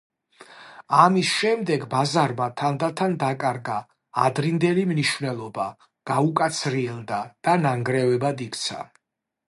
[1.01, 3.77] ამის შემდეგ ბაზარმა თანდათან დაკარგა
[4.25, 5.69] ადრინდელი მნიშვნელობა,
[6.15, 8.85] გაუკაცრიელდა და ნანგრევებად იქცა.